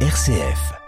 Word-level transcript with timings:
RCF. 0.00 0.85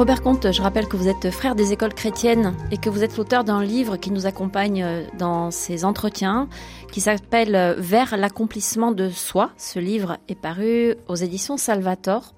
Robert 0.00 0.22
Comte, 0.22 0.50
je 0.50 0.62
rappelle 0.62 0.88
que 0.88 0.96
vous 0.96 1.08
êtes 1.08 1.30
frère 1.30 1.54
des 1.54 1.74
écoles 1.74 1.92
chrétiennes 1.92 2.56
et 2.70 2.78
que 2.78 2.88
vous 2.88 3.04
êtes 3.04 3.18
l'auteur 3.18 3.44
d'un 3.44 3.62
livre 3.62 3.98
qui 3.98 4.10
nous 4.10 4.24
accompagne 4.24 4.82
euh, 4.82 5.04
dans 5.18 5.50
ces 5.50 5.84
entretiens, 5.84 6.48
qui 6.90 7.02
s'appelle 7.02 7.54
euh, 7.54 7.74
Vers 7.76 8.16
l'accomplissement 8.16 8.92
de 8.92 9.10
soi. 9.10 9.50
Ce 9.58 9.78
livre 9.78 10.16
est 10.26 10.40
paru 10.40 10.94
aux 11.06 11.16
éditions 11.16 11.58
Salvator. 11.58 12.32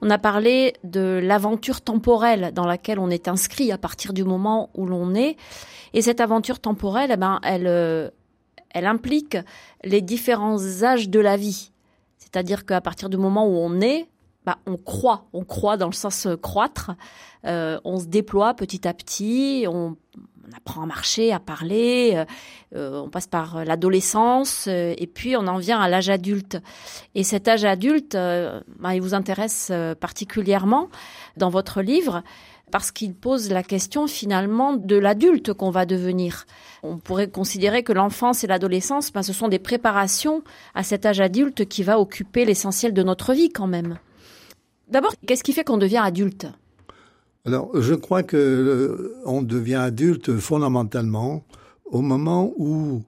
On 0.00 0.08
a 0.08 0.16
parlé 0.16 0.72
de 0.84 1.20
l'aventure 1.22 1.82
temporelle 1.82 2.50
dans 2.54 2.64
laquelle 2.64 2.98
on 2.98 3.10
est 3.10 3.28
inscrit 3.28 3.72
à 3.72 3.76
partir 3.76 4.14
du 4.14 4.24
moment 4.24 4.70
où 4.72 4.86
l'on 4.86 5.14
est. 5.14 5.36
Et 5.92 6.00
cette 6.00 6.22
aventure 6.22 6.60
temporelle, 6.60 7.10
eh 7.12 7.18
ben, 7.18 7.40
elle, 7.42 7.66
euh, 7.66 8.08
elle 8.70 8.86
implique 8.86 9.36
les 9.84 10.00
différents 10.00 10.82
âges 10.82 11.10
de 11.10 11.20
la 11.20 11.36
vie. 11.36 11.72
C'est-à-dire 12.16 12.64
qu'à 12.64 12.80
partir 12.80 13.10
du 13.10 13.18
moment 13.18 13.46
où 13.46 13.58
on 13.58 13.82
est, 13.82 14.08
bah, 14.44 14.58
on 14.66 14.76
croit, 14.76 15.26
on 15.32 15.44
croit 15.44 15.76
dans 15.76 15.86
le 15.86 15.92
sens 15.92 16.26
euh, 16.26 16.36
croître, 16.36 16.92
euh, 17.46 17.78
on 17.84 18.00
se 18.00 18.06
déploie 18.06 18.54
petit 18.54 18.88
à 18.88 18.94
petit, 18.94 19.66
on, 19.68 19.96
apprend 20.56 20.82
à 20.82 20.86
marcher, 20.86 21.32
à 21.32 21.38
parler, 21.38 22.24
euh, 22.74 23.00
on 23.00 23.08
passe 23.08 23.28
par 23.28 23.64
l'adolescence 23.64 24.66
et 24.66 25.08
puis 25.12 25.34
on 25.34 25.46
en 25.46 25.56
vient 25.56 25.80
à 25.80 25.88
l'âge 25.88 26.10
adulte. 26.10 26.58
Et 27.14 27.24
cet 27.24 27.48
âge 27.48 27.64
adulte, 27.64 28.14
bah, 28.14 28.94
il 28.94 29.00
vous 29.00 29.14
intéresse 29.14 29.72
particulièrement 29.98 30.88
dans 31.38 31.48
votre 31.48 31.80
livre 31.80 32.22
parce 32.70 32.90
qu'il 32.90 33.14
pose 33.14 33.50
la 33.50 33.62
question 33.62 34.06
finalement 34.08 34.74
de 34.74 34.96
l'adulte 34.96 35.52
qu'on 35.52 35.70
va 35.70 35.86
devenir. 35.86 36.46
On 36.82 36.98
pourrait 36.98 37.30
considérer 37.30 37.82
que 37.82 37.92
l'enfance 37.92 38.44
et 38.44 38.46
l'adolescence, 38.46 39.12
bah, 39.12 39.22
ce 39.22 39.32
sont 39.32 39.48
des 39.48 39.58
préparations 39.60 40.42
à 40.74 40.82
cet 40.82 41.06
âge 41.06 41.20
adulte 41.20 41.66
qui 41.66 41.82
va 41.82 42.00
occuper 42.00 42.44
l'essentiel 42.44 42.92
de 42.92 43.02
notre 43.02 43.32
vie 43.32 43.50
quand 43.50 43.68
même. 43.68 43.98
D'abord, 44.92 45.14
qu'est-ce 45.26 45.42
qui 45.42 45.54
fait 45.54 45.64
qu'on 45.64 45.78
devient 45.78 46.02
adulte? 46.04 46.46
Alors, 47.46 47.70
je 47.80 47.94
crois 47.94 48.22
que 48.22 48.36
euh, 48.36 49.16
on 49.24 49.40
devient 49.40 49.76
adulte 49.76 50.36
fondamentalement 50.36 51.44
au 51.86 52.02
moment 52.02 52.52
où 52.58 53.02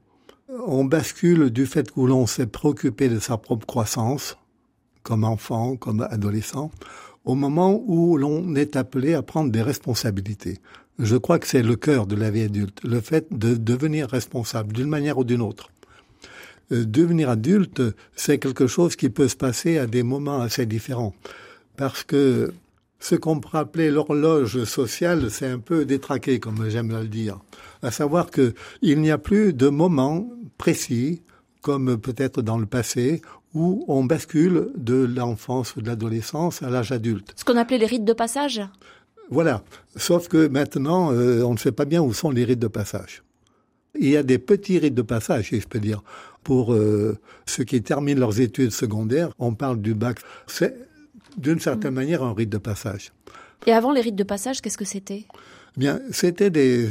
on 0.66 0.86
bascule 0.86 1.50
du 1.50 1.66
fait 1.66 1.92
que 1.92 2.00
l'on 2.00 2.26
s'est 2.26 2.46
préoccupé 2.46 3.10
de 3.10 3.18
sa 3.18 3.36
propre 3.36 3.66
croissance, 3.66 4.38
comme 5.02 5.24
enfant, 5.24 5.76
comme 5.76 6.00
adolescent, 6.10 6.70
au 7.26 7.34
moment 7.34 7.82
où 7.86 8.16
l'on 8.16 8.54
est 8.54 8.76
appelé 8.76 9.12
à 9.12 9.20
prendre 9.20 9.52
des 9.52 9.62
responsabilités. 9.62 10.60
Je 10.98 11.18
crois 11.18 11.38
que 11.38 11.46
c'est 11.46 11.62
le 11.62 11.76
cœur 11.76 12.06
de 12.06 12.16
la 12.16 12.30
vie 12.30 12.44
adulte, 12.44 12.80
le 12.82 13.02
fait 13.02 13.26
de 13.30 13.56
devenir 13.56 14.08
responsable 14.08 14.72
d'une 14.72 14.88
manière 14.88 15.18
ou 15.18 15.24
d'une 15.24 15.42
autre. 15.42 15.68
Euh, 16.72 16.86
devenir 16.86 17.28
adulte, 17.28 17.82
c'est 18.16 18.38
quelque 18.38 18.66
chose 18.66 18.96
qui 18.96 19.10
peut 19.10 19.28
se 19.28 19.36
passer 19.36 19.76
à 19.76 19.86
des 19.86 20.02
moments 20.02 20.40
assez 20.40 20.64
différents 20.64 21.12
parce 21.76 22.04
que 22.04 22.52
ce 23.00 23.14
qu'on 23.14 23.38
pourrait 23.38 23.58
appeler 23.58 23.90
l'horloge 23.90 24.64
sociale, 24.64 25.30
c'est 25.30 25.46
un 25.46 25.58
peu 25.58 25.84
détraqué, 25.84 26.40
comme 26.40 26.68
j'aime 26.68 26.90
le 26.90 27.06
dire. 27.06 27.38
À 27.82 27.90
savoir 27.90 28.30
que 28.30 28.54
il 28.80 29.00
n'y 29.00 29.10
a 29.10 29.18
plus 29.18 29.52
de 29.52 29.68
moment 29.68 30.28
précis, 30.56 31.22
comme 31.60 31.98
peut-être 31.98 32.40
dans 32.40 32.58
le 32.58 32.66
passé, 32.66 33.20
où 33.52 33.84
on 33.88 34.04
bascule 34.04 34.70
de 34.76 35.04
l'enfance 35.04 35.76
ou 35.76 35.82
de 35.82 35.86
l'adolescence 35.86 36.62
à 36.62 36.70
l'âge 36.70 36.92
adulte. 36.92 37.32
Ce 37.36 37.44
qu'on 37.44 37.56
appelait 37.56 37.78
les 37.78 37.86
rites 37.86 38.04
de 38.04 38.12
passage? 38.12 38.62
Voilà. 39.30 39.62
Sauf 39.96 40.28
que 40.28 40.48
maintenant, 40.48 41.12
euh, 41.12 41.42
on 41.42 41.52
ne 41.52 41.58
sait 41.58 41.72
pas 41.72 41.84
bien 41.84 42.02
où 42.02 42.12
sont 42.12 42.30
les 42.30 42.44
rites 42.44 42.58
de 42.58 42.68
passage. 42.68 43.22
Il 43.98 44.08
y 44.08 44.16
a 44.16 44.22
des 44.22 44.38
petits 44.38 44.78
rites 44.78 44.94
de 44.94 45.02
passage, 45.02 45.50
si 45.50 45.60
je 45.60 45.68
peux 45.68 45.78
dire. 45.78 46.02
Pour 46.42 46.74
euh, 46.74 47.16
ceux 47.46 47.64
qui 47.64 47.82
terminent 47.82 48.20
leurs 48.20 48.40
études 48.40 48.72
secondaires, 48.72 49.30
on 49.38 49.54
parle 49.54 49.80
du 49.80 49.94
bac. 49.94 50.18
C'est 50.46 50.74
d'une 51.36 51.60
certaine 51.60 51.94
manière 51.94 52.22
un 52.22 52.34
rite 52.34 52.50
de 52.50 52.58
passage. 52.58 53.12
Et 53.66 53.72
avant 53.72 53.92
les 53.92 54.00
rites 54.00 54.16
de 54.16 54.24
passage, 54.24 54.60
qu'est-ce 54.60 54.78
que 54.78 54.84
c'était? 54.84 55.26
Bien, 55.76 56.00
c'était 56.12 56.50
des, 56.50 56.88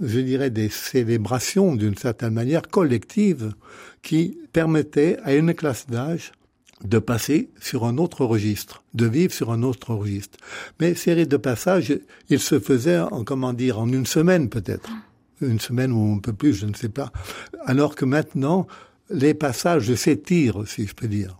je 0.00 0.20
dirais, 0.20 0.50
des 0.50 0.70
célébrations 0.70 1.76
d'une 1.76 1.96
certaine 1.96 2.32
manière 2.32 2.62
collectives 2.62 3.52
qui 4.02 4.38
permettaient 4.52 5.18
à 5.22 5.34
une 5.34 5.52
classe 5.52 5.86
d'âge 5.86 6.32
de 6.84 6.98
passer 6.98 7.50
sur 7.60 7.84
un 7.84 7.98
autre 7.98 8.24
registre, 8.24 8.82
de 8.94 9.06
vivre 9.06 9.32
sur 9.32 9.52
un 9.52 9.62
autre 9.62 9.94
registre. 9.94 10.38
Mais 10.80 10.94
ces 10.94 11.12
rites 11.12 11.30
de 11.30 11.36
passage, 11.36 11.96
ils 12.28 12.40
se 12.40 12.58
faisaient 12.58 12.98
en, 12.98 13.22
comment 13.22 13.52
dire, 13.52 13.78
en 13.78 13.88
une 13.88 14.06
semaine 14.06 14.48
peut-être. 14.48 14.90
Une 15.40 15.60
semaine 15.60 15.92
ou 15.92 16.14
un 16.14 16.18
peu 16.18 16.32
plus, 16.32 16.54
je 16.54 16.66
ne 16.66 16.74
sais 16.74 16.88
pas. 16.88 17.12
Alors 17.66 17.94
que 17.94 18.04
maintenant, 18.04 18.66
les 19.10 19.34
passages 19.34 19.94
s'étirent, 19.94 20.66
si 20.66 20.86
je 20.86 20.94
peux 20.94 21.08
dire. 21.08 21.38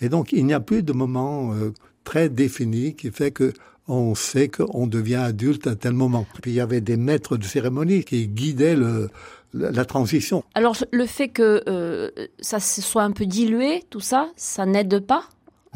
Et 0.00 0.08
donc, 0.08 0.32
il 0.32 0.46
n'y 0.46 0.54
a 0.54 0.60
plus 0.60 0.82
de 0.82 0.92
moment 0.92 1.52
euh, 1.54 1.72
très 2.10 2.28
défini 2.28 2.96
qui 2.96 3.12
fait 3.12 3.30
que 3.30 3.52
on 3.86 4.16
sait 4.16 4.48
qu'on 4.48 4.88
devient 4.88 5.22
adulte 5.32 5.68
à 5.68 5.76
tel 5.76 5.92
moment. 5.92 6.26
Puis 6.42 6.50
il 6.50 6.54
y 6.54 6.60
avait 6.60 6.80
des 6.80 6.96
maîtres 6.96 7.36
de 7.36 7.44
cérémonie 7.44 8.02
qui 8.02 8.26
guidaient 8.26 8.74
le, 8.74 9.10
la 9.54 9.84
transition. 9.84 10.42
Alors 10.54 10.76
le 10.90 11.06
fait 11.06 11.28
que 11.28 11.62
euh, 11.68 12.10
ça 12.40 12.58
se 12.58 12.82
soit 12.82 13.04
un 13.04 13.12
peu 13.12 13.26
dilué, 13.26 13.84
tout 13.90 14.00
ça, 14.00 14.28
ça 14.36 14.66
n'aide 14.66 14.98
pas 14.98 15.22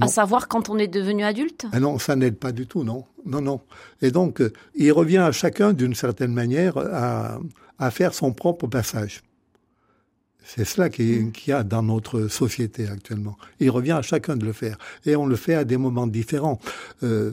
à 0.01 0.09
savoir 0.09 0.49
quand 0.49 0.71
on 0.71 0.77
est 0.77 0.89
devenu 0.89 1.23
adulte? 1.23 1.67
Ah 1.73 1.79
Non, 1.79 2.01
ça 2.01 2.17
n'aide 2.17 2.37
pas 2.37 2.51
du 2.51 2.67
tout, 2.67 2.83
non. 2.83 3.05
Non, 3.25 3.41
non. 3.41 3.61
Et 4.03 4.11
donc, 4.11 4.41
euh, 4.41 4.53
il 4.75 4.91
revient 4.91 5.19
à 5.19 5.31
chacun, 5.31 5.73
d'une 5.73 5.95
certaine 5.95 6.33
manière, 6.33 6.77
à, 6.77 7.39
à 7.79 7.91
faire 7.93 8.13
son 8.13 8.33
propre 8.33 8.67
passage. 8.67 9.23
C'est 10.45 10.65
cela 10.65 10.91
qu'il 10.91 11.33
y 11.47 11.53
a 11.53 11.65
dans 11.65 11.83
notre 11.83 12.29
société 12.29 12.87
actuellement. 12.87 13.37
Il 13.61 13.71
revient 13.71 13.93
à 13.93 14.03
chacun 14.03 14.37
de 14.37 14.45
le 14.45 14.53
faire. 14.53 14.77
Et 15.07 15.17
on 15.17 15.27
le 15.27 15.37
fait 15.37 15.55
à 15.55 15.65
des 15.65 15.77
moments 15.77 16.07
différents. 16.07 16.61
Euh, 17.03 17.33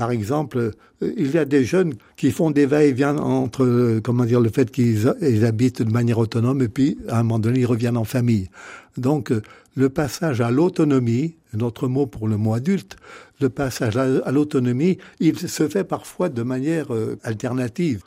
par 0.00 0.12
exemple, 0.12 0.70
il 1.02 1.30
y 1.30 1.36
a 1.36 1.44
des 1.44 1.62
jeunes 1.62 1.92
qui 2.16 2.30
font 2.30 2.50
des 2.50 2.64
va-et-vient 2.64 3.18
entre, 3.18 4.00
comment 4.02 4.24
dire, 4.24 4.40
le 4.40 4.48
fait 4.48 4.70
qu'ils 4.70 5.44
habitent 5.44 5.82
de 5.82 5.92
manière 5.92 6.16
autonome 6.16 6.62
et 6.62 6.68
puis, 6.68 6.96
à 7.06 7.18
un 7.18 7.22
moment 7.22 7.38
donné, 7.38 7.60
ils 7.60 7.66
reviennent 7.66 7.98
en 7.98 8.04
famille. 8.04 8.48
Donc, 8.96 9.30
le 9.74 9.88
passage 9.90 10.40
à 10.40 10.50
l'autonomie, 10.50 11.36
notre 11.52 11.86
mot 11.86 12.06
pour 12.06 12.28
le 12.28 12.38
mot 12.38 12.54
adulte, 12.54 12.96
le 13.42 13.50
passage 13.50 13.98
à 13.98 14.30
l'autonomie, 14.32 14.96
il 15.18 15.38
se 15.38 15.68
fait 15.68 15.84
parfois 15.84 16.30
de 16.30 16.42
manière 16.42 16.94
euh, 16.94 17.18
alternative. 17.22 18.02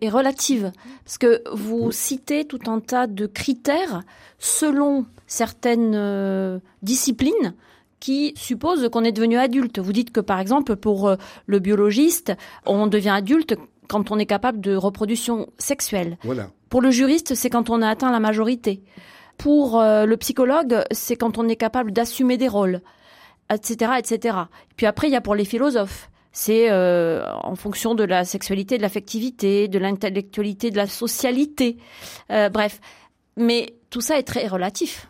Et 0.00 0.10
relative, 0.10 0.70
parce 1.04 1.18
que 1.18 1.42
vous 1.52 1.90
citez 1.90 2.44
tout 2.44 2.60
un 2.68 2.78
tas 2.78 3.08
de 3.08 3.26
critères 3.26 4.04
selon 4.38 5.06
certaines 5.26 5.96
euh, 5.96 6.60
disciplines 6.82 7.54
qui 8.02 8.34
supposent 8.36 8.88
qu'on 8.90 9.04
est 9.04 9.12
devenu 9.12 9.38
adulte. 9.38 9.78
Vous 9.78 9.92
dites 9.92 10.10
que 10.10 10.20
par 10.20 10.40
exemple 10.40 10.76
pour 10.76 11.08
euh, 11.08 11.16
le 11.46 11.58
biologiste, 11.60 12.32
on 12.66 12.86
devient 12.86 13.10
adulte 13.10 13.54
quand 13.88 14.10
on 14.10 14.18
est 14.18 14.26
capable 14.26 14.60
de 14.60 14.74
reproduction 14.74 15.48
sexuelle. 15.58 16.18
Voilà. 16.24 16.50
Pour 16.68 16.82
le 16.82 16.90
juriste, 16.90 17.34
c'est 17.34 17.50
quand 17.50 17.70
on 17.70 17.80
a 17.80 17.88
atteint 17.88 18.10
la 18.10 18.20
majorité. 18.20 18.82
Pour 19.38 19.80
le 19.80 20.14
psychologue, 20.16 20.84
c'est 20.92 21.16
quand 21.16 21.36
on 21.36 21.48
est 21.48 21.56
capable 21.56 21.90
d'assumer 21.90 22.36
des 22.36 22.48
rôles 22.48 22.80
etc., 23.52 23.92
etc. 23.98 24.36
Puis 24.76 24.86
après, 24.86 25.08
il 25.08 25.12
y 25.12 25.16
a 25.16 25.20
pour 25.20 25.34
les 25.34 25.44
philosophes. 25.44 26.10
C'est 26.32 26.70
euh, 26.70 27.26
en 27.42 27.56
fonction 27.56 27.94
de 27.94 28.04
la 28.04 28.24
sexualité, 28.24 28.78
de 28.78 28.82
l'affectivité, 28.82 29.68
de 29.68 29.78
l'intellectualité, 29.78 30.70
de 30.70 30.76
la 30.76 30.86
socialité. 30.86 31.76
Euh, 32.30 32.48
bref. 32.48 32.80
Mais 33.36 33.74
tout 33.90 34.00
ça 34.00 34.18
est 34.18 34.22
très 34.22 34.46
relatif. 34.46 35.08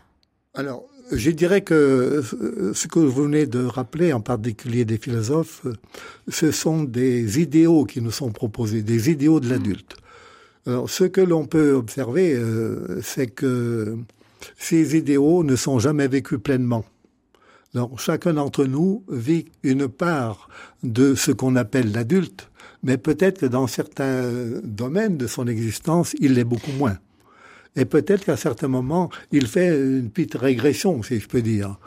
Alors, 0.53 0.83
je 1.15 1.31
dirais 1.31 1.61
que 1.61 1.73
euh, 1.73 2.73
ce 2.73 2.87
que 2.87 2.99
vous 2.99 3.23
venez 3.23 3.45
de 3.45 3.63
rappeler, 3.63 4.13
en 4.13 4.21
particulier 4.21 4.85
des 4.85 4.97
philosophes, 4.97 5.65
ce 6.27 6.51
sont 6.51 6.83
des 6.83 7.39
idéaux 7.39 7.85
qui 7.85 8.01
nous 8.01 8.11
sont 8.11 8.31
proposés, 8.31 8.81
des 8.81 9.09
idéaux 9.09 9.39
de 9.39 9.49
l'adulte. 9.49 9.95
Alors, 10.65 10.89
ce 10.89 11.03
que 11.03 11.21
l'on 11.21 11.45
peut 11.45 11.73
observer, 11.73 12.39
c'est 13.01 13.27
que 13.27 13.97
ces 14.57 14.95
idéaux 14.95 15.43
ne 15.43 15.55
sont 15.55 15.79
jamais 15.79 16.07
vécus 16.07 16.39
pleinement. 16.41 16.85
Donc 17.73 17.99
chacun 17.99 18.33
d'entre 18.33 18.65
nous 18.65 19.03
vit 19.09 19.45
une 19.63 19.87
part 19.87 20.47
de 20.83 21.15
ce 21.15 21.31
qu'on 21.31 21.55
appelle 21.55 21.91
l'adulte, 21.91 22.49
mais 22.83 22.97
peut-être 22.97 23.39
que 23.39 23.45
dans 23.47 23.65
certains 23.67 24.29
domaines 24.63 25.17
de 25.17 25.25
son 25.25 25.47
existence, 25.47 26.15
il 26.19 26.35
l'est 26.35 26.43
beaucoup 26.43 26.71
moins. 26.73 26.97
Et 27.75 27.85
peut-être 27.85 28.25
qu'à 28.25 28.37
certains 28.37 28.67
moments, 28.67 29.09
il 29.31 29.47
fait 29.47 29.75
une 29.75 30.09
petite 30.09 30.35
régression, 30.35 31.01
si 31.03 31.19
je 31.19 31.27
peux 31.27 31.41
dire. 31.41 31.77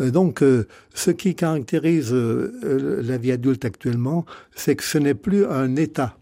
Euh, 0.00 0.10
donc, 0.10 0.42
euh, 0.42 0.66
ce 0.94 1.10
qui 1.10 1.34
caractérise 1.34 2.12
euh, 2.12 3.02
la 3.02 3.18
vie 3.18 3.32
adulte 3.32 3.64
actuellement, 3.64 4.24
c'est 4.54 4.76
que 4.76 4.84
ce 4.84 4.98
n'est 4.98 5.14
plus 5.14 5.44
un 5.46 5.76
état, 5.76 6.16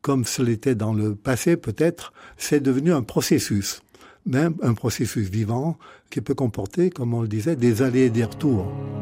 comme 0.00 0.24
ce 0.24 0.42
l'était 0.42 0.74
dans 0.74 0.92
le 0.92 1.14
passé 1.14 1.56
peut-être, 1.56 2.12
c'est 2.36 2.60
devenu 2.60 2.92
un 2.92 3.02
processus 3.02 3.82
même 4.26 4.54
un 4.62 4.74
processus 4.74 5.28
vivant 5.28 5.78
qui 6.10 6.20
peut 6.20 6.34
comporter, 6.34 6.90
comme 6.90 7.14
on 7.14 7.22
le 7.22 7.28
disait, 7.28 7.56
des 7.56 7.82
allées 7.82 8.06
et 8.06 8.10
des 8.10 8.24
retours. 8.24 8.70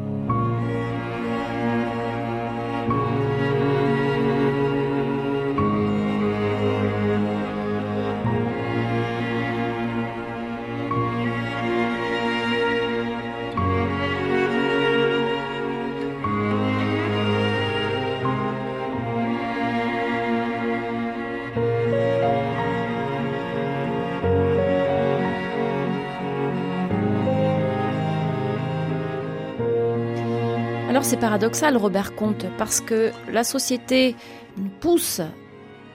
c'est 31.03 31.17
paradoxal, 31.17 31.77
Robert 31.77 32.15
Comte, 32.15 32.45
parce 32.57 32.79
que 32.79 33.11
la 33.31 33.43
société 33.43 34.15
nous 34.57 34.69
pousse, 34.79 35.21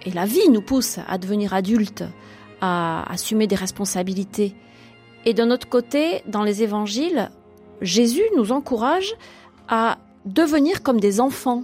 et 0.05 0.11
la 0.11 0.27
vie 0.27 0.49
nous 0.51 0.63
pousse 0.63 0.99
à 1.07 1.19
devenir 1.19 1.55
adultes, 1.55 2.05
à 2.61 3.11
assumer 3.13 3.47
des 3.47 3.55
responsabilités. 3.55 4.55
Et 5.25 5.33
d'un 5.33 5.51
autre 5.51 5.69
côté, 5.69 6.23
dans 6.27 6.43
les 6.43 6.63
évangiles, 6.63 7.31
Jésus 7.83 8.23
nous 8.37 8.53
encourage 8.53 9.15
à 9.69 9.99
devenir 10.25 10.83
comme 10.83 10.99
des 10.99 11.21
enfants. 11.21 11.63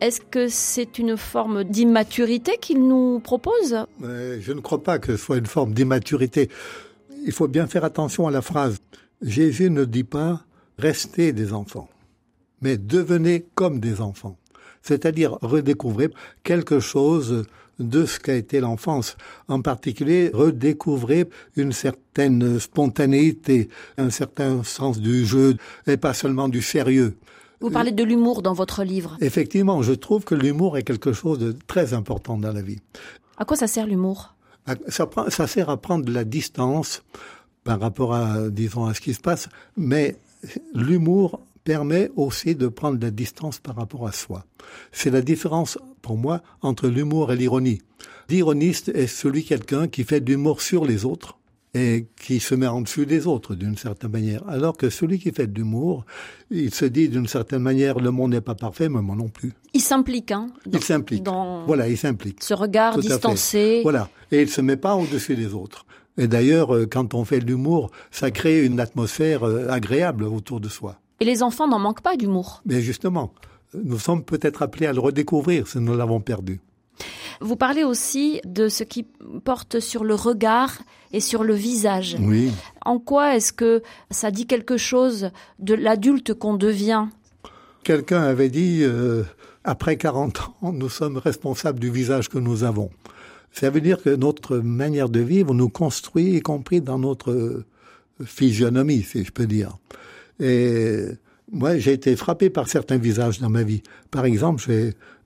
Est-ce 0.00 0.20
que 0.20 0.48
c'est 0.48 0.98
une 0.98 1.16
forme 1.16 1.64
d'immaturité 1.64 2.58
qu'il 2.60 2.86
nous 2.86 3.20
propose? 3.20 3.86
Je 4.00 4.52
ne 4.52 4.60
crois 4.60 4.82
pas 4.82 4.98
que 4.98 5.16
ce 5.16 5.24
soit 5.24 5.36
une 5.36 5.46
forme 5.46 5.74
d'immaturité. 5.74 6.48
Il 7.24 7.32
faut 7.32 7.48
bien 7.48 7.66
faire 7.66 7.84
attention 7.84 8.26
à 8.26 8.30
la 8.30 8.42
phrase. 8.42 8.78
Jésus 9.22 9.70
ne 9.70 9.84
dit 9.84 10.04
pas 10.04 10.42
restez 10.78 11.32
des 11.32 11.52
enfants, 11.52 11.88
mais 12.60 12.76
devenez 12.76 13.46
comme 13.54 13.80
des 13.80 14.00
enfants. 14.00 14.36
C'est-à-dire 14.82 15.38
redécouvrez 15.40 16.10
quelque 16.42 16.80
chose 16.80 17.44
de 17.78 18.06
ce 18.06 18.20
qu'a 18.20 18.34
été 18.34 18.60
l'enfance. 18.60 19.16
En 19.48 19.60
particulier, 19.60 20.30
redécouvrez 20.32 21.28
une 21.56 21.72
certaine 21.72 22.58
spontanéité, 22.60 23.68
un 23.98 24.10
certain 24.10 24.62
sens 24.62 25.00
du 25.00 25.24
jeu, 25.24 25.56
et 25.86 25.96
pas 25.96 26.14
seulement 26.14 26.48
du 26.48 26.62
sérieux. 26.62 27.16
Vous 27.60 27.70
parlez 27.70 27.92
de 27.92 28.04
l'humour 28.04 28.42
dans 28.42 28.52
votre 28.52 28.84
livre. 28.84 29.16
Effectivement, 29.20 29.80
je 29.82 29.92
trouve 29.92 30.24
que 30.24 30.34
l'humour 30.34 30.76
est 30.76 30.82
quelque 30.82 31.12
chose 31.12 31.38
de 31.38 31.56
très 31.66 31.94
important 31.94 32.36
dans 32.36 32.52
la 32.52 32.62
vie. 32.62 32.78
À 33.38 33.44
quoi 33.44 33.56
ça 33.56 33.66
sert 33.66 33.86
l'humour? 33.86 34.34
Ça, 34.88 35.08
ça, 35.28 35.46
sert 35.46 35.70
à 35.70 35.76
prendre 35.76 36.04
de 36.04 36.12
la 36.12 36.24
distance 36.24 37.02
par 37.64 37.80
rapport 37.80 38.14
à, 38.14 38.48
disons, 38.50 38.86
à 38.86 38.94
ce 38.94 39.00
qui 39.00 39.14
se 39.14 39.20
passe, 39.20 39.48
mais 39.76 40.16
l'humour 40.74 41.40
permet 41.64 42.10
aussi 42.14 42.54
de 42.54 42.68
prendre 42.68 42.98
de 42.98 43.04
la 43.04 43.10
distance 43.10 43.58
par 43.58 43.76
rapport 43.76 44.06
à 44.06 44.12
soi. 44.12 44.44
C'est 44.92 45.10
la 45.10 45.22
différence, 45.22 45.78
pour 46.02 46.16
moi, 46.16 46.42
entre 46.62 46.88
l'humour 46.88 47.32
et 47.32 47.36
l'ironie. 47.36 47.80
L'ironiste 48.28 48.90
est 48.90 49.06
celui 49.06 49.44
quelqu'un 49.44 49.88
qui 49.88 50.04
fait 50.04 50.20
de 50.20 50.30
l'humour 50.30 50.60
sur 50.60 50.84
les 50.84 51.04
autres 51.04 51.38
et 51.74 52.06
qui 52.16 52.38
se 52.38 52.54
met 52.54 52.68
en 52.68 52.82
dessus 52.82 53.04
des 53.04 53.26
autres 53.26 53.54
d'une 53.54 53.76
certaine 53.76 54.12
manière. 54.12 54.48
Alors 54.48 54.76
que 54.76 54.90
celui 54.90 55.18
qui 55.18 55.32
fait 55.32 55.48
de 55.48 55.58
l'humour, 55.58 56.04
il 56.50 56.72
se 56.72 56.84
dit 56.84 57.08
d'une 57.08 57.26
certaine 57.26 57.62
manière, 57.62 57.98
le 57.98 58.10
monde 58.12 58.30
n'est 58.30 58.40
pas 58.40 58.54
parfait, 58.54 58.88
mais 58.88 59.02
moi 59.02 59.16
non 59.16 59.28
plus. 59.28 59.52
Il 59.72 59.80
s'implique, 59.80 60.30
hein 60.30 60.50
Il 60.72 60.82
s'implique. 60.82 61.26
Voilà, 61.66 61.88
il 61.88 61.98
s'implique. 61.98 62.44
Ce 62.44 62.54
regard 62.54 62.98
distancé. 62.98 63.80
Voilà. 63.82 64.08
Et 64.30 64.42
il 64.42 64.48
se 64.48 64.60
met 64.60 64.76
pas 64.76 64.94
au-dessus 64.94 65.34
des 65.34 65.52
autres. 65.52 65.84
Et 66.16 66.28
d'ailleurs, 66.28 66.74
euh, 66.74 66.86
quand 66.86 67.12
on 67.14 67.24
fait 67.24 67.40
de 67.40 67.46
l'humour, 67.46 67.90
ça 68.12 68.30
crée 68.30 68.64
une 68.64 68.78
atmosphère 68.78 69.42
euh, 69.42 69.68
agréable 69.68 70.22
autour 70.22 70.60
de 70.60 70.68
soi. 70.68 71.00
Et 71.20 71.24
les 71.24 71.42
enfants 71.42 71.68
n'en 71.68 71.78
manquent 71.78 72.02
pas 72.02 72.16
d'humour. 72.16 72.62
Mais 72.66 72.80
justement, 72.80 73.32
nous 73.74 73.98
sommes 73.98 74.24
peut-être 74.24 74.62
appelés 74.62 74.86
à 74.86 74.92
le 74.92 75.00
redécouvrir 75.00 75.68
si 75.68 75.78
nous 75.78 75.96
l'avons 75.96 76.20
perdu. 76.20 76.60
Vous 77.40 77.56
parlez 77.56 77.84
aussi 77.84 78.40
de 78.44 78.68
ce 78.68 78.84
qui 78.84 79.04
porte 79.44 79.80
sur 79.80 80.04
le 80.04 80.14
regard 80.14 80.78
et 81.12 81.20
sur 81.20 81.44
le 81.44 81.54
visage. 81.54 82.16
Oui. 82.20 82.52
En 82.84 82.98
quoi 82.98 83.36
est-ce 83.36 83.52
que 83.52 83.82
ça 84.10 84.30
dit 84.30 84.46
quelque 84.46 84.76
chose 84.76 85.30
de 85.58 85.74
l'adulte 85.74 86.34
qu'on 86.34 86.54
devient? 86.54 87.06
Quelqu'un 87.82 88.22
avait 88.22 88.48
dit, 88.48 88.80
euh, 88.82 89.24
après 89.64 89.96
40 89.96 90.40
ans, 90.62 90.72
nous 90.72 90.88
sommes 90.88 91.18
responsables 91.18 91.80
du 91.80 91.90
visage 91.90 92.28
que 92.28 92.38
nous 92.38 92.64
avons. 92.64 92.90
Ça 93.52 93.70
veut 93.70 93.80
dire 93.80 94.02
que 94.02 94.10
notre 94.10 94.58
manière 94.58 95.08
de 95.08 95.20
vivre 95.20 95.54
nous 95.54 95.68
construit, 95.68 96.36
y 96.36 96.40
compris 96.40 96.80
dans 96.80 96.98
notre 96.98 97.64
physionomie, 98.24 99.02
si 99.02 99.24
je 99.24 99.30
peux 99.30 99.46
dire. 99.46 99.76
Et 100.40 101.06
moi, 101.52 101.78
j'ai 101.78 101.92
été 101.92 102.16
frappé 102.16 102.50
par 102.50 102.68
certains 102.68 102.98
visages 102.98 103.40
dans 103.40 103.50
ma 103.50 103.62
vie. 103.62 103.82
Par 104.10 104.24
exemple, 104.24 104.64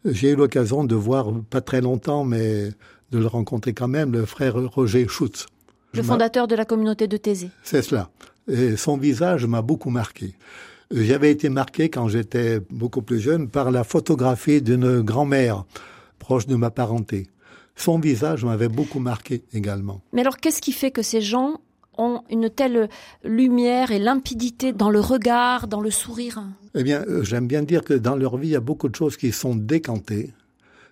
j'ai 0.04 0.30
eu 0.30 0.36
l'occasion 0.36 0.84
de 0.84 0.94
voir, 0.94 1.32
pas 1.50 1.60
très 1.60 1.80
longtemps, 1.80 2.24
mais 2.24 2.70
de 3.10 3.18
le 3.18 3.26
rencontrer 3.26 3.72
quand 3.72 3.88
même, 3.88 4.12
le 4.12 4.26
frère 4.26 4.54
Roger 4.54 5.06
Schutz. 5.08 5.46
Le 5.94 6.02
fondateur 6.02 6.46
de 6.46 6.54
la 6.54 6.64
communauté 6.64 7.08
de 7.08 7.16
Thésée. 7.16 7.50
C'est 7.62 7.82
cela. 7.82 8.10
Et 8.46 8.76
son 8.76 8.98
visage 8.98 9.46
m'a 9.46 9.62
beaucoup 9.62 9.90
marqué. 9.90 10.34
J'avais 10.90 11.30
été 11.30 11.48
marqué 11.48 11.88
quand 11.88 12.08
j'étais 12.08 12.60
beaucoup 12.70 13.02
plus 13.02 13.20
jeune 13.20 13.48
par 13.48 13.70
la 13.70 13.84
photographie 13.84 14.62
d'une 14.62 15.00
grand-mère 15.00 15.64
proche 16.18 16.46
de 16.46 16.56
ma 16.56 16.70
parenté. 16.70 17.26
Son 17.76 17.98
visage 17.98 18.44
m'avait 18.44 18.68
beaucoup 18.68 18.98
marqué 18.98 19.44
également. 19.52 20.02
Mais 20.12 20.22
alors, 20.22 20.38
qu'est-ce 20.38 20.60
qui 20.60 20.72
fait 20.72 20.90
que 20.90 21.02
ces 21.02 21.20
gens 21.20 21.60
ont 21.98 22.22
une 22.30 22.48
telle 22.48 22.88
lumière 23.24 23.90
et 23.90 23.98
limpidité 23.98 24.72
dans 24.72 24.90
le 24.90 25.00
regard, 25.00 25.68
dans 25.68 25.80
le 25.80 25.90
sourire 25.90 26.42
Eh 26.74 26.82
bien, 26.82 27.04
euh, 27.08 27.22
j'aime 27.22 27.46
bien 27.46 27.62
dire 27.62 27.84
que 27.84 27.94
dans 27.94 28.16
leur 28.16 28.36
vie, 28.36 28.48
il 28.48 28.52
y 28.52 28.56
a 28.56 28.60
beaucoup 28.60 28.88
de 28.88 28.94
choses 28.94 29.16
qui 29.16 29.32
sont 29.32 29.54
décantées 29.54 30.32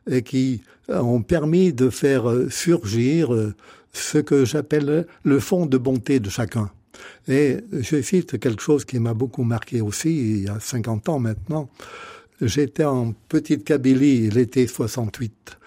et 0.08 0.22
qui 0.22 0.62
euh, 0.90 1.00
ont 1.00 1.22
permis 1.22 1.72
de 1.72 1.88
faire 1.90 2.28
euh, 2.28 2.50
surgir 2.50 3.30
ce 3.92 4.18
que 4.18 4.44
j'appelle 4.44 5.06
le 5.22 5.40
fond 5.40 5.66
de 5.66 5.78
bonté 5.78 6.20
de 6.20 6.28
chacun. 6.28 6.70
Et 7.28 7.58
je 7.72 8.00
cite 8.02 8.38
quelque 8.38 8.62
chose 8.62 8.84
qui 8.84 8.98
m'a 8.98 9.14
beaucoup 9.14 9.42
marqué 9.42 9.80
aussi, 9.80 10.10
il 10.10 10.44
y 10.44 10.48
a 10.48 10.60
50 10.60 11.08
ans 11.08 11.18
maintenant. 11.18 11.68
J'étais 12.40 12.84
en 12.84 13.12
petite 13.28 13.64
Kabylie 13.64 14.28
l'été 14.30 14.66
68 14.66 15.58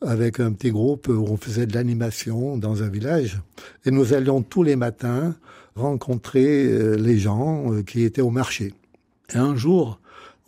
avec 0.00 0.40
un 0.40 0.52
petit 0.52 0.70
groupe 0.70 1.08
où 1.08 1.26
on 1.28 1.36
faisait 1.36 1.66
de 1.66 1.74
l'animation 1.74 2.56
dans 2.56 2.82
un 2.82 2.88
village. 2.88 3.40
Et 3.84 3.90
nous 3.90 4.14
allions 4.14 4.42
tous 4.42 4.62
les 4.62 4.76
matins 4.76 5.34
rencontrer 5.74 6.66
euh, 6.66 6.96
les 6.96 7.18
gens 7.18 7.72
euh, 7.72 7.82
qui 7.82 8.02
étaient 8.02 8.22
au 8.22 8.30
marché. 8.30 8.74
Et 9.32 9.38
un 9.38 9.56
jour, 9.56 10.00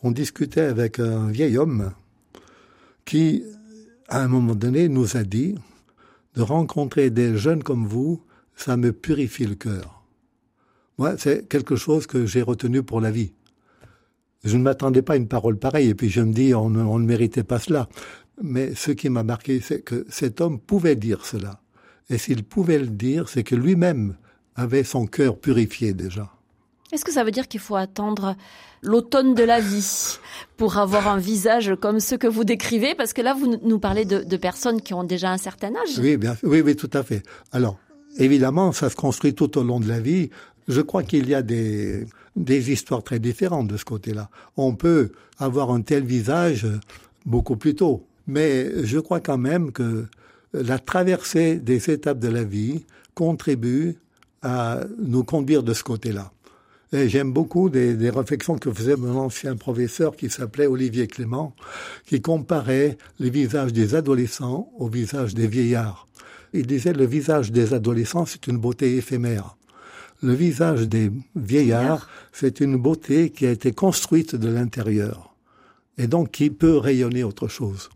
on 0.02 0.11
discutait 0.11 0.61
avec 0.62 0.99
un 0.99 1.29
vieil 1.29 1.56
homme 1.58 1.93
qui, 3.05 3.44
à 4.08 4.23
un 4.23 4.29
moment 4.29 4.54
donné, 4.54 4.88
nous 4.88 5.16
a 5.16 5.23
dit 5.23 5.54
de 6.35 6.42
rencontrer 6.42 7.11
des 7.11 7.37
jeunes 7.37 7.62
comme 7.62 7.87
vous, 7.87 8.23
ça 8.54 8.76
me 8.76 8.92
purifie 8.92 9.47
le 9.47 9.57
cœur. 9.57 10.04
Moi, 10.99 11.14
c'est 11.19 11.49
quelque 11.49 11.76
chose 11.76 12.07
que 12.07 12.26
j'ai 12.26 12.42
retenu 12.42 12.83
pour 12.83 13.00
la 13.00 13.11
vie. 13.11 13.33
Je 14.45 14.57
ne 14.57 14.62
m'attendais 14.62 15.02
pas 15.02 15.14
à 15.14 15.16
une 15.16 15.28
parole 15.28 15.59
pareille, 15.59 15.88
et 15.88 15.95
puis 15.95 16.09
je 16.09 16.21
me 16.21 16.33
dis, 16.33 16.54
on, 16.54 16.66
on 16.66 16.99
ne 16.99 17.07
méritait 17.07 17.42
pas 17.42 17.59
cela. 17.59 17.88
Mais 18.42 18.75
ce 18.75 18.90
qui 18.90 19.09
m'a 19.09 19.23
marqué, 19.23 19.61
c'est 19.61 19.80
que 19.80 20.06
cet 20.09 20.40
homme 20.40 20.59
pouvait 20.59 20.97
dire 20.97 21.26
cela. 21.26 21.61
Et 22.09 22.18
s'il 22.18 22.42
pouvait 22.42 22.78
le 22.78 22.88
dire, 22.88 23.28
c'est 23.28 23.44
que 23.44 23.54
lui-même 23.54 24.16
avait 24.56 24.85
son 24.85 25.06
cœur 25.06 25.38
purifié 25.38 25.92
déjà. 25.94 26.30
Est-ce 26.92 27.04
que 27.04 27.12
ça 27.12 27.23
veut 27.23 27.30
dire 27.30 27.47
qu'il 27.47 27.61
faut 27.61 27.76
attendre 27.76 28.35
l'automne 28.82 29.35
de 29.35 29.44
la 29.44 29.61
vie 29.61 30.18
pour 30.56 30.78
avoir 30.78 31.06
un 31.06 31.18
visage 31.18 31.73
comme 31.80 32.00
ce 32.00 32.16
que 32.16 32.26
vous 32.26 32.42
décrivez? 32.42 32.97
Parce 32.97 33.12
que 33.12 33.23
là, 33.23 33.32
vous 33.32 33.59
nous 33.62 33.78
parlez 33.78 34.04
de, 34.04 34.37
personnes 34.37 34.82
qui 34.82 34.92
ont 34.92 35.04
déjà 35.04 35.30
un 35.30 35.38
certain 35.38 35.68
âge. 35.68 35.99
Oui, 36.00 36.16
bien, 36.16 36.37
oui, 36.42 36.62
oui, 36.62 36.75
tout 36.75 36.90
à 36.92 37.04
fait. 37.04 37.23
Alors, 37.52 37.78
évidemment, 38.18 38.73
ça 38.73 38.90
se 38.90 38.97
construit 38.97 39.35
tout 39.35 39.56
au 39.56 39.62
long 39.62 39.78
de 39.78 39.87
la 39.87 40.00
vie. 40.00 40.30
Je 40.66 40.80
crois 40.80 41.04
qu'il 41.04 41.28
y 41.28 41.35
a 41.35 41.42
des, 41.42 42.06
des 42.35 42.73
histoires 42.73 43.04
très 43.04 43.20
différentes 43.20 43.68
de 43.68 43.76
ce 43.76 43.85
côté-là. 43.85 44.28
On 44.56 44.75
peut 44.75 45.12
avoir 45.38 45.70
un 45.70 45.82
tel 45.82 46.04
visage 46.04 46.66
beaucoup 47.25 47.56
plus 47.56 47.76
tôt. 47.76 48.04
Mais 48.27 48.85
je 48.85 48.99
crois 48.99 49.21
quand 49.21 49.39
même 49.39 49.73
que 49.73 50.07
la 50.53 50.79
traversée 50.79 51.57
des 51.57 51.91
étapes 51.91 52.19
de 52.19 52.29
la 52.29 52.45
vie 52.45 52.85
contribue 53.15 53.97
à 54.43 54.81
nous 54.99 55.25
conduire 55.25 55.62
de 55.62 55.75
ce 55.75 55.83
côté-là. 55.83 56.33
Et 56.93 57.09
j'aime 57.09 57.33
beaucoup 57.33 57.71
des, 57.71 58.11
réflexions 58.11 58.59
que 58.59 58.73
faisait 58.73 58.97
mon 58.97 59.17
ancien 59.17 59.55
professeur 59.57 60.17
qui 60.17 60.29
s'appelait 60.29 60.67
Olivier 60.67 61.07
Clément, 61.07 61.55
qui 62.05 62.21
comparait 62.21 62.99
les 63.21 63.31
visages 63.31 63.73
des 63.73 63.95
adolescents 63.95 64.73
au 64.77 64.89
visage 64.89 65.35
des 65.35 65.47
vieillards. 65.47 66.09
Il 66.53 66.67
disait 66.67 66.93
le 66.93 67.07
visage 67.07 67.53
des 67.53 67.75
adolescents, 67.75 68.27
c'est 68.27 68.49
une 68.49 68.59
beauté 68.59 68.97
éphémère. 68.97 69.57
Le 70.21 70.35
visage 70.35 70.89
des 70.89 71.12
vieillards, 71.37 72.09
c'est 72.33 72.59
une 72.59 72.77
beauté 72.77 73.31
qui 73.31 73.47
a 73.47 73.53
été 73.53 73.71
construite 73.71 74.35
de 74.35 74.49
l'intérieur 74.49 75.29
et 76.00 76.07
donc 76.07 76.30
qui 76.30 76.49
peut 76.49 76.78
rayonner 76.78 77.23
autre 77.23 77.47
chose. 77.47 77.90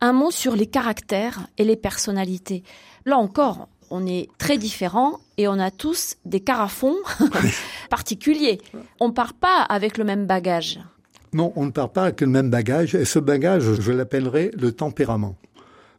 Un 0.00 0.12
mot 0.12 0.32
sur 0.32 0.56
les 0.56 0.66
caractères 0.66 1.46
et 1.56 1.64
les 1.64 1.76
personnalités. 1.76 2.64
Là 3.06 3.16
encore, 3.16 3.68
on 3.90 4.06
est 4.06 4.28
très 4.38 4.58
différents 4.58 5.20
et 5.38 5.46
on 5.46 5.58
a 5.60 5.70
tous 5.70 6.16
des 6.24 6.40
carafons 6.40 6.96
particuliers. 7.90 8.60
On 8.98 9.08
ne 9.08 9.12
part 9.12 9.34
pas 9.34 9.62
avec 9.62 9.98
le 9.98 10.04
même 10.04 10.26
bagage. 10.26 10.80
Non, 11.32 11.52
on 11.54 11.66
ne 11.66 11.70
part 11.70 11.90
pas 11.90 12.04
avec 12.04 12.20
le 12.20 12.26
même 12.26 12.50
bagage 12.50 12.96
et 12.96 13.04
ce 13.04 13.20
bagage, 13.20 13.80
je 13.80 13.92
l'appellerai 13.92 14.50
le 14.58 14.72
tempérament. 14.72 15.36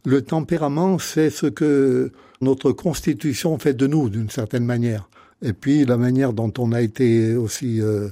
Le 0.05 0.21
tempérament, 0.21 0.99
c'est 0.99 1.29
ce 1.29 1.45
que 1.45 2.11
notre 2.41 2.73
constitution 2.73 3.57
fait 3.57 3.73
de 3.73 3.87
nous 3.87 4.09
d'une 4.09 4.29
certaine 4.29 4.65
manière. 4.65 5.07
Et 5.41 5.53
puis 5.53 5.85
la 5.85 5.95
manière 5.95 6.33
dont 6.33 6.51
on 6.57 6.73
a 6.73 6.81
été 6.81 7.35
aussi 7.35 7.81
euh, 7.81 8.09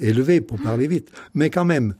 élevé, 0.00 0.40
pour 0.40 0.58
parler 0.58 0.88
vite. 0.88 1.10
Mais 1.34 1.50
quand 1.50 1.64
même, 1.64 1.94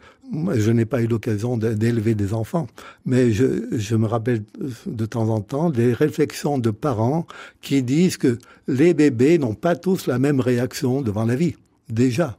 je 0.55 0.71
n'ai 0.71 0.85
pas 0.85 1.03
eu 1.03 1.07
l'occasion 1.07 1.57
d'élever 1.57 2.15
des 2.15 2.35
enfants, 2.35 2.67
mais 3.05 3.33
je, 3.33 3.95
me 3.95 4.07
rappelle 4.07 4.43
de 4.87 5.07
temps 5.07 5.29
en 5.29 5.41
temps 5.41 5.71
des 5.71 5.93
réflexions 5.93 6.59
de 6.59 6.71
parents 6.71 7.27
qui 7.61 7.83
disent 7.83 8.17
que 8.17 8.39
les 8.67 8.95
bébés 8.95 9.39
n'ont 9.39 9.55
pas 9.55 9.77
tous 9.77 10.07
la 10.07 10.19
même 10.19 10.41
réaction 10.41 11.03
devant 11.03 11.25
la 11.25 11.37
vie, 11.37 11.55
déjà. 11.89 12.39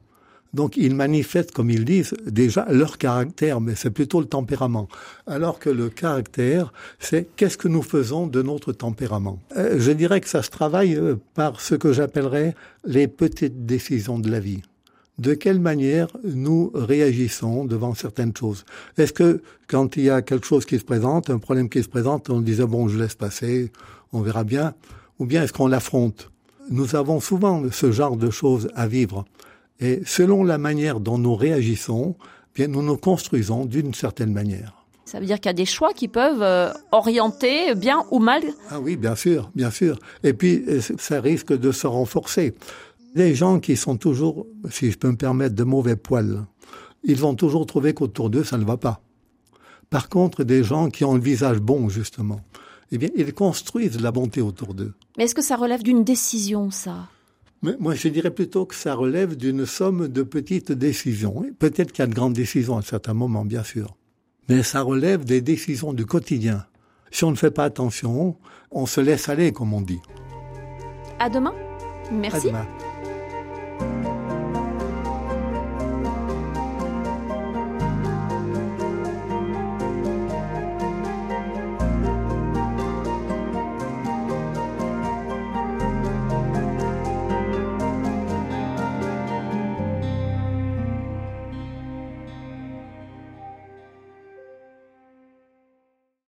Donc 0.54 0.78
ils 0.78 0.96
manifestent, 0.96 1.52
comme 1.52 1.70
ils 1.70 1.86
disent, 1.86 2.16
déjà 2.26 2.66
leur 2.70 2.98
caractère, 2.98 3.62
mais 3.62 3.76
c'est 3.76 3.92
plutôt 3.92 4.22
le 4.22 4.28
tempérament. 4.28 4.88
Alors 5.28 5.60
que 5.60 5.70
le 5.70 5.90
caractère, 5.90 6.74
c'est 7.00 7.28
qu'est-ce 7.36 7.58
que 7.58 7.68
nous 7.68 7.84
faisons 7.84 8.28
de 8.28 8.42
notre 8.42 8.72
tempérament. 8.72 9.40
Euh, 9.56 9.76
je 9.78 9.92
dirais 9.92 10.22
que 10.22 10.30
ça 10.30 10.42
se 10.42 10.50
travaille 10.50 10.96
euh, 10.96 11.16
par 11.36 11.62
ce 11.62 11.76
que 11.76 11.92
j'appellerais 11.94 12.56
les 12.86 13.08
petites 13.08 13.66
décisions 13.66 14.20
de 14.20 14.32
la 14.32 14.40
vie. 14.40 14.62
De 15.18 15.34
quelle 15.34 15.60
manière 15.60 16.10
nous 16.24 16.72
réagissons 16.76 17.66
devant 17.66 17.96
certaines 17.96 18.36
choses? 18.38 18.66
Est-ce 18.98 19.14
que 19.14 19.42
quand 19.68 19.98
il 19.98 20.04
y 20.04 20.10
a 20.12 20.22
quelque 20.22 20.46
chose 20.46 20.66
qui 20.66 20.78
se 20.78 20.86
présente, 20.86 21.32
un 21.32 21.40
problème 21.40 21.70
qui 21.70 21.82
se 21.82 21.90
présente, 21.90 22.30
on 22.30 22.40
disait 22.40 22.68
bon, 22.68 22.88
je 22.88 23.00
laisse 23.00 23.16
passer, 23.16 23.72
on 24.14 24.22
verra 24.22 24.44
bien, 24.44 24.76
ou 25.18 25.26
bien 25.26 25.44
est-ce 25.44 25.54
qu'on 25.54 25.68
l'affronte? 25.68 26.32
Nous 26.70 26.96
avons 26.96 27.20
souvent 27.20 27.64
ce 27.72 27.92
genre 27.92 28.16
de 28.16 28.30
choses 28.30 28.70
à 28.76 28.88
vivre. 28.88 29.26
Et 29.80 30.02
selon 30.06 30.44
la 30.44 30.60
manière 30.60 31.00
dont 31.00 31.18
nous 31.18 31.36
réagissons, 31.36 32.16
bien 32.54 32.68
nous 32.68 32.84
nous 32.84 32.98
construisons 32.98 33.66
d'une 33.66 33.96
certaine 33.96 34.34
manière. 34.34 34.78
Ça 35.06 35.22
veut 35.22 35.26
dire 35.26 35.38
qu'il 35.38 35.46
y 35.46 35.50
a 35.50 35.54
des 35.54 35.66
choix 35.66 35.94
qui 35.94 36.10
peuvent 36.10 36.42
euh, 36.42 36.70
orienter 36.92 37.74
bien 37.76 38.04
ou 38.12 38.20
mal? 38.20 38.44
Ah 38.70 38.82
oui, 38.82 38.98
bien 38.98 39.16
sûr, 39.16 39.50
bien 39.56 39.72
sûr. 39.72 39.98
Et 40.22 40.34
puis 40.34 40.66
euh, 40.68 40.82
ça 41.00 41.22
risque 41.22 41.58
de 41.58 41.72
se 41.72 41.88
renforcer. 41.88 42.54
Les 43.16 43.36
gens 43.36 43.60
qui 43.60 43.76
sont 43.76 43.98
toujours, 43.98 44.46
si 44.70 44.92
je 44.92 44.98
peux 44.98 45.10
me 45.10 45.18
permettre, 45.18 45.56
de 45.56 45.64
mauvais 45.64 45.96
poils, 45.96 46.46
ils 47.04 47.18
vont 47.18 47.36
toujours 47.36 47.66
trouver 47.66 47.94
qu'autour 47.94 48.30
d'eux 48.30 48.44
ça 48.44 48.58
ne 48.58 48.66
va 48.66 48.78
pas. 48.78 49.02
Par 49.90 50.10
contre, 50.10 50.44
des 50.44 50.64
gens 50.64 50.90
qui 50.90 51.06
ont 51.06 51.16
le 51.16 51.22
visage 51.22 51.60
bon 51.60 51.90
justement, 51.90 52.42
eh 52.92 52.98
bien, 52.98 53.10
ils 53.16 53.34
construisent 53.34 54.00
la 54.02 54.12
bonté 54.12 54.42
autour 54.42 54.74
d'eux. 54.74 54.94
Mais 55.18 55.26
est-ce 55.26 55.36
que 55.36 55.42
ça 55.42 55.56
relève 55.56 55.84
d'une 55.84 56.04
décision, 56.04 56.72
ça? 56.72 57.10
Mais 57.62 57.76
moi, 57.80 57.96
je 57.96 58.08
dirais 58.08 58.32
plutôt 58.32 58.66
que 58.66 58.76
ça 58.76 58.94
relève 58.94 59.36
d'une 59.36 59.66
somme 59.66 60.08
de 60.08 60.24
petites 60.24 60.72
décisions. 60.72 61.44
Peut-être 61.58 61.92
qu'il 61.92 62.04
y 62.04 62.06
a 62.06 62.08
de 62.08 62.14
grandes 62.14 62.34
décisions 62.34 62.78
à 62.78 62.82
certains 62.82 63.16
moments, 63.16 63.46
bien 63.46 63.64
sûr. 63.64 63.98
Mais 64.48 64.64
ça 64.64 64.82
relève 64.82 65.26
des 65.26 65.42
décisions 65.42 65.94
du 65.94 66.06
quotidien. 66.06 66.66
Si 67.12 67.24
on 67.24 67.32
ne 67.32 67.36
fait 67.36 67.52
pas 67.52 67.64
attention, 67.64 68.38
on 68.72 68.86
se 68.86 69.02
laisse 69.02 69.28
aller, 69.28 69.52
comme 69.52 69.74
on 69.74 69.82
dit. 69.82 70.00
À 71.20 71.30
demain. 71.30 71.54
Merci. 72.12 72.48
À 72.48 72.50
demain. 72.50 72.68
Bye. 73.80 74.07